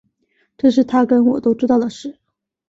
[0.57, 2.17] 这是他跟我都知道的事